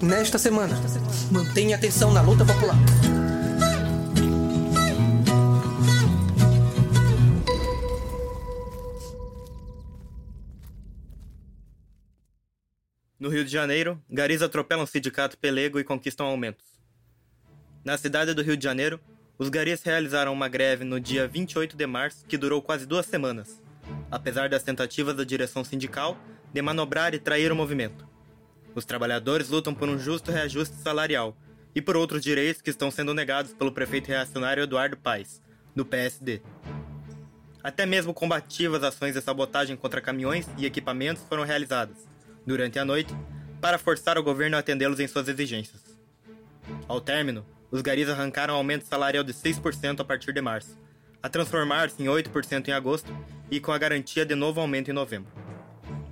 Nesta 0.00 0.38
semana, 0.38 0.76
mantenha 1.32 1.74
atenção 1.74 2.12
na 2.12 2.22
luta 2.22 2.44
popular. 2.44 2.76
No 13.18 13.28
Rio 13.28 13.44
de 13.44 13.50
Janeiro, 13.50 14.00
garis 14.08 14.40
atropelam 14.40 14.84
o 14.84 14.86
sindicato 14.86 15.36
pelego 15.36 15.80
e 15.80 15.84
conquistam 15.84 16.26
aumentos. 16.26 16.64
Na 17.84 17.98
cidade 17.98 18.32
do 18.34 18.42
Rio 18.42 18.56
de 18.56 18.62
Janeiro, 18.62 19.00
os 19.36 19.48
garis 19.48 19.82
realizaram 19.82 20.32
uma 20.32 20.48
greve 20.48 20.84
no 20.84 21.00
dia 21.00 21.26
28 21.26 21.76
de 21.76 21.86
março 21.88 22.24
que 22.24 22.38
durou 22.38 22.62
quase 22.62 22.86
duas 22.86 23.04
semanas, 23.04 23.60
apesar 24.12 24.48
das 24.48 24.62
tentativas 24.62 25.16
da 25.16 25.24
direção 25.24 25.64
sindical 25.64 26.16
de 26.52 26.62
manobrar 26.62 27.14
e 27.14 27.18
trair 27.18 27.50
o 27.50 27.56
movimento. 27.56 28.07
Os 28.78 28.84
trabalhadores 28.84 29.48
lutam 29.48 29.74
por 29.74 29.88
um 29.88 29.98
justo 29.98 30.30
reajuste 30.30 30.76
salarial 30.76 31.36
e 31.74 31.82
por 31.82 31.96
outros 31.96 32.22
direitos 32.22 32.62
que 32.62 32.70
estão 32.70 32.92
sendo 32.92 33.12
negados 33.12 33.52
pelo 33.52 33.72
prefeito 33.72 34.06
reacionário 34.06 34.62
Eduardo 34.62 34.96
Paes, 34.96 35.42
do 35.74 35.84
PSD. 35.84 36.40
Até 37.60 37.84
mesmo 37.84 38.14
combativas 38.14 38.84
ações 38.84 39.14
de 39.14 39.20
sabotagem 39.20 39.76
contra 39.76 40.00
caminhões 40.00 40.46
e 40.56 40.64
equipamentos 40.64 41.24
foram 41.28 41.42
realizadas, 41.42 41.96
durante 42.46 42.78
a 42.78 42.84
noite, 42.84 43.12
para 43.60 43.78
forçar 43.78 44.16
o 44.16 44.22
governo 44.22 44.54
a 44.54 44.60
atendê-los 44.60 45.00
em 45.00 45.08
suas 45.08 45.26
exigências. 45.26 45.98
Ao 46.86 47.00
término, 47.00 47.44
os 47.72 47.82
garis 47.82 48.08
arrancaram 48.08 48.54
aumento 48.54 48.86
salarial 48.86 49.24
de 49.24 49.34
6% 49.34 49.98
a 49.98 50.04
partir 50.04 50.32
de 50.32 50.40
março, 50.40 50.78
a 51.20 51.28
transformar-se 51.28 52.00
em 52.00 52.06
8% 52.06 52.68
em 52.68 52.72
agosto 52.72 53.12
e 53.50 53.58
com 53.58 53.72
a 53.72 53.78
garantia 53.78 54.24
de 54.24 54.36
novo 54.36 54.60
aumento 54.60 54.88
em 54.88 54.94
novembro. 54.94 55.47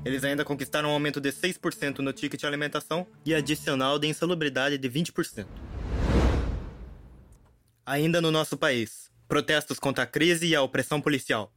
Eles 0.06 0.22
ainda 0.22 0.44
conquistaram 0.44 0.90
um 0.90 0.92
aumento 0.92 1.20
de 1.20 1.32
6% 1.32 1.98
no 1.98 2.12
ticket 2.12 2.38
de 2.38 2.46
alimentação 2.46 3.04
e 3.24 3.34
adicional 3.34 3.98
de 3.98 4.06
insalubridade 4.06 4.78
de 4.78 4.88
20%. 4.88 5.44
Ainda 7.84 8.20
no 8.20 8.30
nosso 8.30 8.56
país, 8.56 9.10
protestos 9.26 9.80
contra 9.80 10.04
a 10.04 10.06
crise 10.06 10.46
e 10.46 10.54
a 10.54 10.62
opressão 10.62 11.00
policial. 11.00 11.52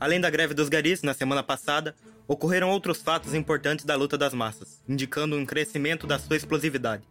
Além 0.00 0.18
da 0.18 0.30
greve 0.30 0.54
dos 0.54 0.70
garis, 0.70 1.02
na 1.02 1.12
semana 1.12 1.42
passada, 1.42 1.94
ocorreram 2.26 2.70
outros 2.70 3.02
fatos 3.02 3.34
importantes 3.34 3.84
da 3.84 3.96
luta 3.96 4.16
das 4.16 4.32
massas, 4.32 4.82
indicando 4.88 5.36
um 5.36 5.44
crescimento 5.44 6.06
da 6.06 6.18
sua 6.18 6.38
explosividade. 6.38 7.02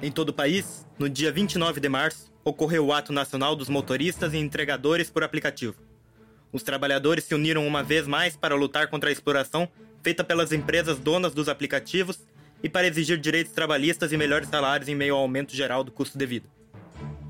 Em 0.00 0.12
todo 0.12 0.28
o 0.28 0.32
país, 0.32 0.86
no 0.96 1.08
dia 1.08 1.32
29 1.32 1.80
de 1.80 1.88
março, 1.88 2.32
ocorreu 2.44 2.86
o 2.86 2.92
Ato 2.92 3.12
Nacional 3.12 3.56
dos 3.56 3.68
Motoristas 3.68 4.34
e 4.34 4.38
Entregadores 4.38 5.10
por 5.10 5.24
Aplicativo. 5.24 5.74
Os 6.52 6.62
trabalhadores 6.62 7.24
se 7.24 7.34
uniram 7.34 7.66
uma 7.66 7.82
vez 7.82 8.06
mais 8.06 8.36
para 8.36 8.54
lutar 8.54 8.88
contra 8.88 9.08
a 9.08 9.12
exploração 9.12 9.68
feita 10.02 10.22
pelas 10.22 10.52
empresas 10.52 10.98
donas 10.98 11.32
dos 11.32 11.48
aplicativos 11.48 12.18
e 12.62 12.68
para 12.68 12.86
exigir 12.86 13.18
direitos 13.18 13.52
trabalhistas 13.52 14.12
e 14.12 14.16
melhores 14.16 14.48
salários 14.48 14.88
em 14.88 14.94
meio 14.94 15.14
ao 15.14 15.22
aumento 15.22 15.56
geral 15.56 15.82
do 15.82 15.90
custo 15.90 16.18
de 16.18 16.26
vida. 16.26 16.48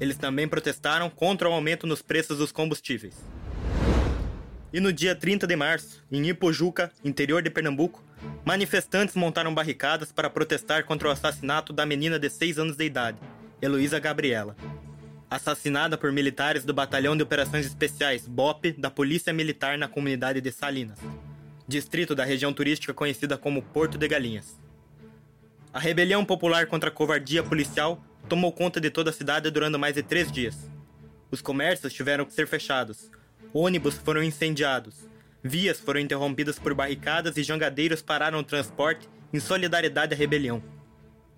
Eles 0.00 0.18
também 0.18 0.48
protestaram 0.48 1.08
contra 1.08 1.48
o 1.48 1.52
aumento 1.52 1.86
nos 1.86 2.02
preços 2.02 2.38
dos 2.38 2.50
combustíveis. 2.50 3.14
E 4.72 4.80
no 4.80 4.92
dia 4.92 5.14
30 5.14 5.46
de 5.46 5.54
março, 5.54 6.02
em 6.10 6.26
Ipojuca, 6.28 6.90
interior 7.04 7.42
de 7.42 7.50
Pernambuco, 7.50 8.02
manifestantes 8.44 9.14
montaram 9.14 9.54
barricadas 9.54 10.10
para 10.10 10.30
protestar 10.30 10.84
contra 10.84 11.08
o 11.08 11.10
assassinato 11.10 11.72
da 11.72 11.86
menina 11.86 12.18
de 12.18 12.28
6 12.28 12.58
anos 12.58 12.76
de 12.76 12.84
idade, 12.84 13.18
Heloísa 13.60 14.00
Gabriela, 14.00 14.56
assassinada 15.34 15.96
por 15.96 16.12
militares 16.12 16.62
do 16.62 16.74
Batalhão 16.74 17.16
de 17.16 17.22
Operações 17.22 17.64
Especiais 17.64 18.28
BOP 18.28 18.72
da 18.72 18.90
Polícia 18.90 19.32
Militar 19.32 19.78
na 19.78 19.88
comunidade 19.88 20.42
de 20.42 20.52
Salinas, 20.52 20.98
distrito 21.66 22.14
da 22.14 22.22
região 22.22 22.52
turística 22.52 22.92
conhecida 22.92 23.38
como 23.38 23.62
Porto 23.62 23.96
de 23.96 24.06
Galinhas. 24.06 24.60
A 25.72 25.78
rebelião 25.78 26.22
popular 26.22 26.66
contra 26.66 26.90
a 26.90 26.92
covardia 26.92 27.42
policial 27.42 28.04
tomou 28.28 28.52
conta 28.52 28.78
de 28.78 28.90
toda 28.90 29.08
a 29.08 29.12
cidade 29.12 29.50
durante 29.50 29.78
mais 29.78 29.94
de 29.94 30.02
três 30.02 30.30
dias. 30.30 30.70
Os 31.30 31.40
comércios 31.40 31.94
tiveram 31.94 32.26
que 32.26 32.34
ser 32.34 32.46
fechados, 32.46 33.10
ônibus 33.54 33.94
foram 33.94 34.22
incendiados, 34.22 35.08
vias 35.42 35.80
foram 35.80 36.00
interrompidas 36.00 36.58
por 36.58 36.74
barricadas 36.74 37.38
e 37.38 37.42
jangadeiros 37.42 38.02
pararam 38.02 38.38
o 38.38 38.44
transporte 38.44 39.08
em 39.32 39.40
solidariedade 39.40 40.12
à 40.12 40.16
rebelião. 40.16 40.62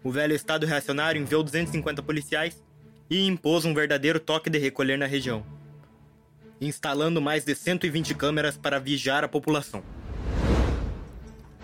O 0.03 0.11
velho 0.11 0.35
Estado 0.35 0.67
reacionário 0.67 1.23
enviou 1.23 1.45
250 1.45 2.03
policiais 2.03 2.61
e 3.09 3.27
impôs 3.27 3.65
um 3.65 3.75
verdadeiro 3.75 4.19
toque 4.19 4.49
de 4.49 4.59
recolher 4.59 4.99
na 4.99 5.07
região, 5.07 5.45
instalando 6.61 7.21
mais 7.21 7.45
de 7.45 7.55
120 7.55 8.15
câmeras 8.15 8.57
para 8.57 8.79
vigiar 8.79 9.25
a 9.25 9.29
população. 9.29 9.83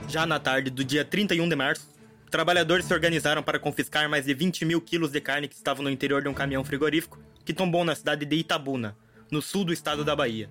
Já 0.08 0.26
na 0.26 0.38
tarde 0.38 0.70
do 0.70 0.84
dia 0.84 1.04
31 1.04 1.48
de 1.48 1.56
março, 1.56 1.88
trabalhadores 2.30 2.84
se 2.84 2.92
organizaram 2.92 3.42
para 3.42 3.58
confiscar 3.58 4.08
mais 4.08 4.24
de 4.24 4.34
20 4.34 4.64
mil 4.64 4.80
quilos 4.80 5.10
de 5.10 5.20
carne 5.20 5.48
que 5.48 5.54
estavam 5.54 5.84
no 5.84 5.90
interior 5.90 6.22
de 6.22 6.28
um 6.28 6.34
caminhão 6.34 6.64
frigorífico 6.64 7.18
que 7.44 7.54
tombou 7.54 7.84
na 7.84 7.94
cidade 7.94 8.24
de 8.24 8.36
Itabuna, 8.36 8.96
no 9.30 9.40
sul 9.40 9.64
do 9.64 9.72
estado 9.72 10.04
da 10.04 10.14
Bahia. 10.14 10.50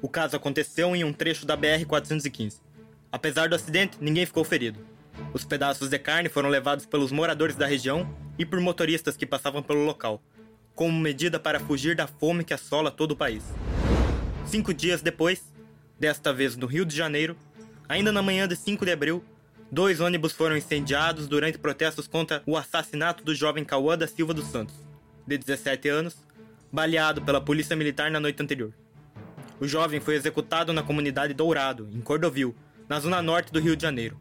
O 0.00 0.08
caso 0.08 0.36
aconteceu 0.36 0.94
em 0.94 1.04
um 1.04 1.12
trecho 1.12 1.46
da 1.46 1.56
BR-415. 1.56 2.60
Apesar 3.10 3.48
do 3.48 3.54
acidente, 3.54 3.98
ninguém 4.00 4.26
ficou 4.26 4.44
ferido. 4.44 4.91
Os 5.34 5.44
pedaços 5.44 5.88
de 5.88 5.98
carne 5.98 6.28
foram 6.28 6.50
levados 6.50 6.84
pelos 6.84 7.10
moradores 7.10 7.56
da 7.56 7.66
região 7.66 8.08
e 8.38 8.44
por 8.44 8.60
motoristas 8.60 9.16
que 9.16 9.24
passavam 9.24 9.62
pelo 9.62 9.84
local, 9.84 10.22
como 10.74 10.98
medida 10.98 11.40
para 11.40 11.58
fugir 11.58 11.96
da 11.96 12.06
fome 12.06 12.44
que 12.44 12.52
assola 12.52 12.90
todo 12.90 13.12
o 13.12 13.16
país. 13.16 13.42
Cinco 14.46 14.74
dias 14.74 15.00
depois, 15.00 15.42
desta 15.98 16.32
vez 16.32 16.54
no 16.56 16.66
Rio 16.66 16.84
de 16.84 16.94
Janeiro, 16.94 17.34
ainda 17.88 18.12
na 18.12 18.20
manhã 18.20 18.46
de 18.46 18.56
5 18.56 18.84
de 18.84 18.92
abril, 18.92 19.24
dois 19.70 20.00
ônibus 20.00 20.32
foram 20.32 20.56
incendiados 20.56 21.26
durante 21.26 21.56
protestos 21.56 22.06
contra 22.06 22.42
o 22.44 22.56
assassinato 22.56 23.24
do 23.24 23.34
jovem 23.34 23.64
Cauã 23.64 23.96
da 23.96 24.06
Silva 24.06 24.34
dos 24.34 24.48
Santos, 24.48 24.74
de 25.26 25.38
17 25.38 25.88
anos, 25.88 26.16
baleado 26.70 27.22
pela 27.22 27.40
polícia 27.40 27.74
militar 27.74 28.10
na 28.10 28.20
noite 28.20 28.42
anterior. 28.42 28.74
O 29.58 29.66
jovem 29.66 30.00
foi 30.00 30.14
executado 30.14 30.72
na 30.74 30.82
comunidade 30.82 31.32
Dourado, 31.32 31.88
em 31.94 32.00
Cordovil, 32.00 32.54
na 32.86 33.00
zona 33.00 33.22
norte 33.22 33.50
do 33.50 33.60
Rio 33.60 33.76
de 33.76 33.82
Janeiro, 33.82 34.18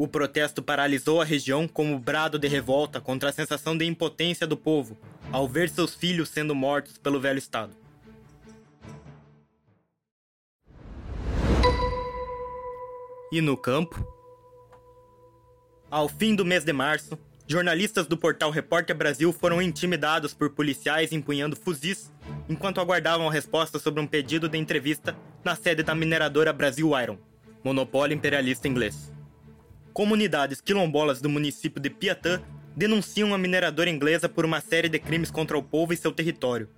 o 0.00 0.08
protesto 0.08 0.62
paralisou 0.62 1.20
a 1.20 1.26
região 1.26 1.68
como 1.68 1.98
brado 1.98 2.38
de 2.38 2.48
revolta 2.48 3.02
contra 3.02 3.28
a 3.28 3.32
sensação 3.32 3.76
de 3.76 3.84
impotência 3.84 4.46
do 4.46 4.56
povo 4.56 4.96
ao 5.30 5.46
ver 5.46 5.68
seus 5.68 5.94
filhos 5.94 6.30
sendo 6.30 6.54
mortos 6.54 6.96
pelo 6.96 7.20
velho 7.20 7.38
Estado. 7.38 7.74
E 13.30 13.42
no 13.42 13.58
campo? 13.58 14.02
Ao 15.90 16.08
fim 16.08 16.34
do 16.34 16.46
mês 16.46 16.64
de 16.64 16.72
março, 16.72 17.18
jornalistas 17.46 18.06
do 18.06 18.16
portal 18.16 18.50
Repórter 18.50 18.96
Brasil 18.96 19.30
foram 19.34 19.60
intimidados 19.60 20.32
por 20.32 20.48
policiais 20.48 21.12
empunhando 21.12 21.54
fuzis 21.54 22.10
enquanto 22.48 22.80
aguardavam 22.80 23.28
a 23.28 23.32
resposta 23.32 23.78
sobre 23.78 24.00
um 24.00 24.06
pedido 24.06 24.48
de 24.48 24.56
entrevista 24.56 25.14
na 25.44 25.54
sede 25.54 25.82
da 25.82 25.94
mineradora 25.94 26.54
Brasil 26.54 26.98
Iron, 26.98 27.18
monopólio 27.62 28.14
imperialista 28.14 28.66
inglês. 28.66 29.19
Comunidades 29.92 30.60
quilombolas 30.60 31.20
do 31.20 31.28
município 31.28 31.80
de 31.80 31.90
Piatã 31.90 32.40
denunciam 32.76 33.34
a 33.34 33.38
mineradora 33.38 33.90
inglesa 33.90 34.28
por 34.28 34.44
uma 34.44 34.60
série 34.60 34.88
de 34.88 34.98
crimes 34.98 35.30
contra 35.30 35.58
o 35.58 35.62
povo 35.62 35.92
e 35.92 35.96
seu 35.96 36.12
território, 36.12 36.68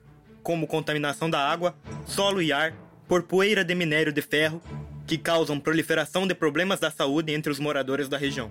como 0.43 0.67
contaminação 0.67 1.29
da 1.29 1.39
água, 1.39 1.77
solo 2.07 2.41
e 2.41 2.53
ar 2.53 2.73
por 3.07 3.23
poeira 3.25 3.63
de 3.63 3.75
minério 3.75 4.13
de 4.13 4.23
ferro, 4.23 4.63
que 5.07 5.19
causam 5.19 5.61
proliferação 5.61 6.27
de 6.27 6.35
problemas 6.35 6.81
da 6.81 6.91
saúde 6.91 7.35
entre 7.35 7.53
os 7.53 7.59
moradores 7.59 8.09
da 8.09 8.17
região. 8.17 8.51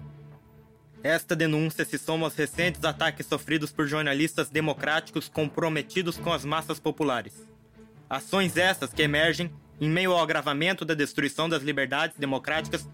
Esta 1.03 1.35
denúncia 1.35 1.83
se 1.83 1.97
soma 1.97 2.27
aos 2.27 2.35
recentes 2.35 2.83
ataques 2.85 3.25
sofridos 3.25 3.71
por 3.71 3.87
jornalistas 3.87 4.49
democráticos 4.49 5.27
comprometidos 5.27 6.17
com 6.17 6.31
as 6.31 6.45
massas 6.45 6.79
populares. 6.79 7.47
Ações 8.07 8.55
essas 8.55 8.93
que 8.93 9.01
emergem 9.01 9.51
em 9.79 9.89
meio 9.89 10.11
ao 10.11 10.21
agravamento 10.21 10.85
da 10.85 10.93
destruição 10.93 11.49
das 11.49 11.63
liberdades 11.63 12.17
democráticas 12.19 12.87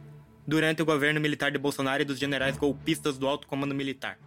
durante 0.47 0.81
o 0.81 0.85
governo 0.85 1.19
militar 1.19 1.51
de 1.51 1.57
Bolsonaro 1.57 2.01
e 2.01 2.05
dos 2.05 2.17
generais 2.17 2.57
golpistas 2.57 3.17
do 3.17 3.27
alto 3.27 3.45
comando 3.45 3.75
militar. 3.75 4.17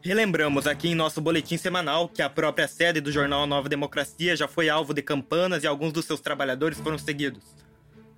Relembramos 0.00 0.66
aqui 0.66 0.88
em 0.88 0.94
nosso 0.94 1.20
boletim 1.20 1.56
semanal 1.56 2.08
que 2.08 2.22
a 2.22 2.30
própria 2.30 2.68
sede 2.68 3.00
do 3.00 3.10
jornal 3.10 3.46
Nova 3.46 3.68
Democracia 3.68 4.36
já 4.36 4.46
foi 4.46 4.68
alvo 4.68 4.94
de 4.94 5.02
campanas 5.02 5.64
e 5.64 5.66
alguns 5.66 5.92
dos 5.92 6.04
seus 6.04 6.20
trabalhadores 6.20 6.78
foram 6.78 6.98
seguidos. 6.98 7.42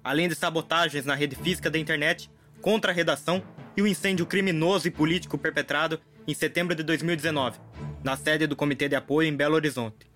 Além 0.04 0.28
de 0.28 0.34
sabotagens 0.34 1.06
na 1.06 1.14
rede 1.14 1.36
física 1.36 1.70
da 1.70 1.78
internet, 1.78 2.28
contra 2.60 2.90
a 2.90 2.94
redação 2.94 3.42
e 3.76 3.82
o 3.82 3.86
incêndio 3.86 4.26
criminoso 4.26 4.88
e 4.88 4.90
político 4.90 5.38
perpetrado 5.38 6.00
em 6.26 6.34
setembro 6.34 6.74
de 6.74 6.82
2019, 6.82 7.58
na 8.02 8.16
sede 8.16 8.46
do 8.46 8.56
Comitê 8.56 8.88
de 8.88 8.96
Apoio 8.96 9.28
em 9.28 9.36
Belo 9.36 9.54
Horizonte. 9.54 10.10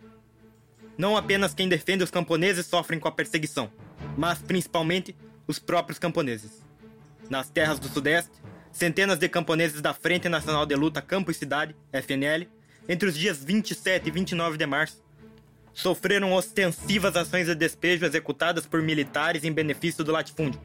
Não 0.98 1.16
apenas 1.16 1.54
quem 1.54 1.68
defende 1.68 2.02
os 2.02 2.10
camponeses 2.10 2.66
sofrem 2.66 2.98
com 2.98 3.06
a 3.08 3.12
perseguição, 3.12 3.70
mas 4.18 4.40
principalmente 4.40 5.14
os 5.50 5.58
próprios 5.58 5.98
camponeses. 5.98 6.62
Nas 7.28 7.50
terras 7.50 7.78
do 7.78 7.88
Sudeste, 7.88 8.30
centenas 8.72 9.18
de 9.18 9.28
camponeses 9.28 9.80
da 9.80 9.92
Frente 9.92 10.28
Nacional 10.28 10.64
de 10.64 10.74
Luta 10.74 11.02
Campo 11.02 11.30
e 11.30 11.34
Cidade, 11.34 11.76
FNL, 11.92 12.48
entre 12.88 13.08
os 13.08 13.16
dias 13.16 13.44
27 13.44 14.08
e 14.08 14.10
29 14.10 14.56
de 14.56 14.66
março, 14.66 15.02
sofreram 15.72 16.32
ostensivas 16.32 17.16
ações 17.16 17.46
de 17.46 17.54
despejo 17.54 18.04
executadas 18.04 18.66
por 18.66 18.80
militares 18.80 19.44
em 19.44 19.52
benefício 19.52 20.04
do 20.04 20.12
latifúndio. 20.12 20.60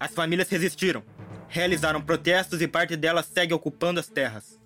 As 0.00 0.12
famílias 0.12 0.48
resistiram, 0.48 1.02
realizaram 1.48 2.00
protestos 2.00 2.62
e 2.62 2.68
parte 2.68 2.96
delas 2.96 3.26
segue 3.26 3.52
ocupando 3.52 4.00
as 4.00 4.08
terras. 4.08 4.58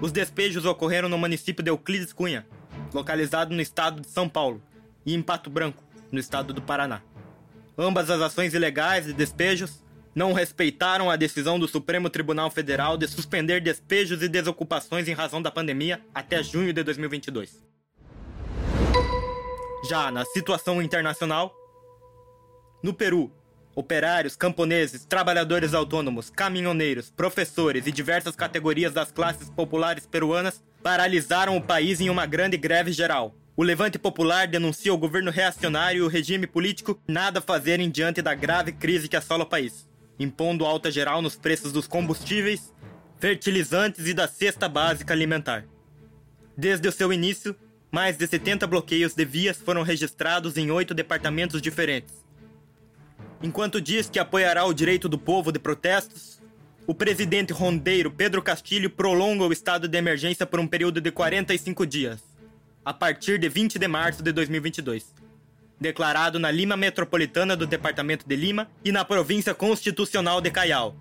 Os 0.00 0.12
despejos 0.12 0.64
ocorreram 0.64 1.08
no 1.08 1.18
município 1.18 1.62
de 1.62 1.70
Euclides 1.70 2.12
Cunha, 2.12 2.46
localizado 2.94 3.54
no 3.54 3.60
estado 3.60 4.00
de 4.00 4.08
São 4.08 4.28
Paulo, 4.28 4.62
e 5.04 5.14
em 5.14 5.22
Pato 5.22 5.50
Branco, 5.50 5.82
no 6.10 6.18
estado 6.18 6.52
do 6.52 6.62
Paraná. 6.62 7.02
Ambas 7.76 8.10
as 8.10 8.20
ações 8.20 8.52
ilegais 8.52 9.06
de 9.06 9.12
despejos 9.12 9.82
não 10.14 10.34
respeitaram 10.34 11.10
a 11.10 11.16
decisão 11.16 11.58
do 11.58 11.66
Supremo 11.66 12.10
Tribunal 12.10 12.50
Federal 12.50 12.98
de 12.98 13.08
suspender 13.08 13.60
despejos 13.60 14.22
e 14.22 14.28
desocupações 14.28 15.08
em 15.08 15.14
razão 15.14 15.40
da 15.40 15.50
pandemia 15.50 16.00
até 16.14 16.42
junho 16.42 16.72
de 16.72 16.82
2022. 16.82 17.64
Já 19.88 20.10
na 20.10 20.24
situação 20.26 20.82
internacional, 20.82 21.54
no 22.82 22.92
Peru, 22.92 23.32
operários, 23.74 24.36
camponeses, 24.36 25.06
trabalhadores 25.06 25.72
autônomos, 25.72 26.28
caminhoneiros, 26.28 27.10
professores 27.10 27.86
e 27.86 27.92
diversas 27.92 28.36
categorias 28.36 28.92
das 28.92 29.10
classes 29.10 29.48
populares 29.48 30.06
peruanas 30.06 30.62
paralisaram 30.82 31.56
o 31.56 31.62
país 31.62 32.00
em 32.02 32.10
uma 32.10 32.26
grande 32.26 32.58
greve 32.58 32.92
geral. 32.92 33.34
O 33.56 33.62
levante 33.62 33.98
popular 33.98 34.48
denuncia 34.48 34.92
o 34.92 34.98
governo 34.98 35.30
reacionário 35.30 35.98
e 35.98 36.02
o 36.02 36.08
regime 36.08 36.46
político 36.46 37.00
nada 37.06 37.40
fazerem 37.40 37.90
diante 37.90 38.22
da 38.22 38.34
grave 38.34 38.72
crise 38.72 39.08
que 39.08 39.16
assola 39.16 39.44
o 39.44 39.48
país 39.48 39.90
impondo 40.18 40.64
alta 40.64 40.90
geral 40.90 41.20
nos 41.20 41.36
preços 41.36 41.72
dos 41.72 41.86
combustíveis, 41.86 42.72
fertilizantes 43.18 44.06
e 44.06 44.14
da 44.14 44.28
cesta 44.28 44.68
básica 44.68 45.12
alimentar. 45.12 45.64
Desde 46.56 46.88
o 46.88 46.92
seu 46.92 47.12
início, 47.12 47.56
mais 47.90 48.16
de 48.16 48.26
70 48.26 48.66
bloqueios 48.66 49.14
de 49.14 49.24
vias 49.24 49.58
foram 49.58 49.82
registrados 49.82 50.56
em 50.56 50.70
oito 50.70 50.94
departamentos 50.94 51.60
diferentes. 51.60 52.22
Enquanto 53.42 53.80
diz 53.80 54.08
que 54.08 54.18
apoiará 54.18 54.64
o 54.64 54.72
direito 54.72 55.08
do 55.08 55.18
povo 55.18 55.50
de 55.50 55.58
protestos, 55.58 56.40
o 56.86 56.94
presidente 56.94 57.52
rondeiro 57.52 58.10
Pedro 58.10 58.42
Castilho 58.42 58.90
prolonga 58.90 59.44
o 59.44 59.52
estado 59.52 59.88
de 59.88 59.98
emergência 59.98 60.46
por 60.46 60.60
um 60.60 60.66
período 60.66 61.00
de 61.00 61.10
45 61.10 61.86
dias, 61.86 62.22
a 62.84 62.92
partir 62.92 63.38
de 63.38 63.48
20 63.48 63.78
de 63.78 63.88
março 63.88 64.22
de 64.22 64.32
2022 64.32 65.22
declarado 65.82 66.38
na 66.38 66.50
Lima 66.50 66.76
Metropolitana 66.76 67.56
do 67.56 67.66
Departamento 67.66 68.26
de 68.26 68.36
Lima 68.36 68.70
e 68.84 68.92
na 68.92 69.04
Província 69.04 69.52
Constitucional 69.52 70.40
de 70.40 70.50
Callao. 70.50 70.94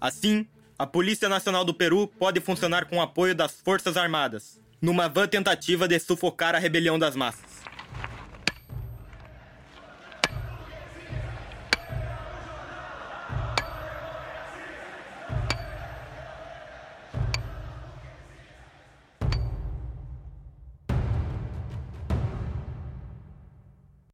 Assim, 0.00 0.46
a 0.78 0.86
Polícia 0.86 1.28
Nacional 1.28 1.64
do 1.64 1.74
Peru 1.74 2.06
pode 2.06 2.38
funcionar 2.38 2.84
com 2.84 2.98
o 2.98 3.00
apoio 3.00 3.34
das 3.34 3.60
Forças 3.64 3.96
Armadas, 3.96 4.60
numa 4.80 5.08
vã 5.08 5.26
tentativa 5.26 5.88
de 5.88 5.98
sufocar 5.98 6.54
a 6.54 6.58
rebelião 6.58 6.98
das 6.98 7.16
massas. 7.16 7.65